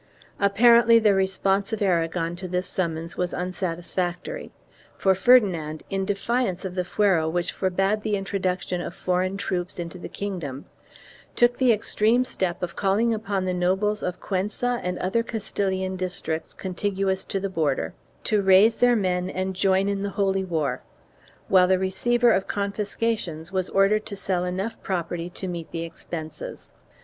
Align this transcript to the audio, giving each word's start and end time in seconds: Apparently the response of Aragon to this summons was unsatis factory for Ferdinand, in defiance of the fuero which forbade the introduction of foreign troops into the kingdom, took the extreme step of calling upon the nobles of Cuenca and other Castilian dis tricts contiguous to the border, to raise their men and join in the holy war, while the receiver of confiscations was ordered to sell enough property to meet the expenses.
Apparently 0.39 0.97
the 0.97 1.13
response 1.13 1.71
of 1.71 1.79
Aragon 1.79 2.35
to 2.37 2.47
this 2.47 2.65
summons 2.67 3.17
was 3.17 3.33
unsatis 3.35 3.93
factory 3.93 4.51
for 4.97 5.13
Ferdinand, 5.13 5.83
in 5.91 6.05
defiance 6.05 6.65
of 6.65 6.73
the 6.73 6.83
fuero 6.83 7.31
which 7.31 7.51
forbade 7.51 8.01
the 8.01 8.15
introduction 8.15 8.81
of 8.81 8.95
foreign 8.95 9.37
troops 9.37 9.77
into 9.77 9.99
the 9.99 10.09
kingdom, 10.09 10.65
took 11.35 11.57
the 11.57 11.71
extreme 11.71 12.23
step 12.23 12.63
of 12.63 12.75
calling 12.75 13.13
upon 13.13 13.45
the 13.45 13.53
nobles 13.53 14.01
of 14.01 14.19
Cuenca 14.19 14.79
and 14.83 14.97
other 14.97 15.21
Castilian 15.21 15.97
dis 15.97 16.19
tricts 16.19 16.57
contiguous 16.57 17.23
to 17.23 17.39
the 17.39 17.47
border, 17.47 17.93
to 18.23 18.41
raise 18.41 18.77
their 18.77 18.95
men 18.95 19.29
and 19.29 19.55
join 19.55 19.87
in 19.87 20.01
the 20.01 20.09
holy 20.17 20.43
war, 20.43 20.81
while 21.47 21.67
the 21.67 21.77
receiver 21.77 22.31
of 22.31 22.47
confiscations 22.47 23.51
was 23.51 23.69
ordered 23.69 24.07
to 24.07 24.15
sell 24.15 24.45
enough 24.45 24.81
property 24.81 25.29
to 25.29 25.47
meet 25.47 25.69
the 25.69 25.83
expenses. 25.83 26.71